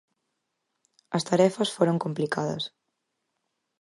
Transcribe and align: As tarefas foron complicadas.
As 1.17 1.23
tarefas 1.29 1.73
foron 1.77 2.01
complicadas. 2.05 2.63